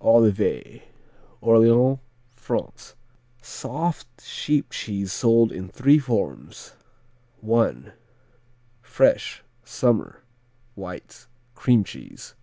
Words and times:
Olivet 0.00 0.88
Orléans, 1.42 2.00
France 2.34 2.94
Soft 3.42 4.22
sheep 4.24 4.70
cheese 4.70 5.12
sold 5.12 5.52
in 5.52 5.68
three 5.68 5.98
forms: 5.98 6.72
I. 7.46 7.92
Fresh; 8.80 9.44
summer, 9.64 10.22
white; 10.76 11.26
cream 11.54 11.84
cheese. 11.84 12.34